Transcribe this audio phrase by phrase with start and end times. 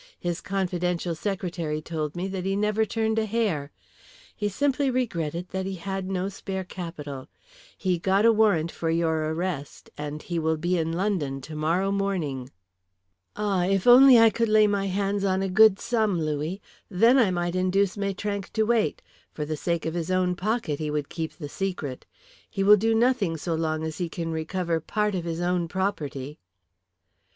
[0.19, 3.71] His confidential secretary told me that he never turned a hair.
[4.35, 7.27] He simply regretted that he had no spare capital;
[7.77, 12.49] he got a warrant for your arrest, and he will be in London tomorrow morning."
[13.35, 13.65] "Ah!
[13.67, 16.63] If I could only lay my hands on a good sum, Louis!
[16.89, 19.03] Then I might induce Maitrank to wait.
[19.31, 22.07] For the sake of his own pocket he would keep the secret.
[22.49, 26.39] He will do nothing so long as he can recover part of his own property."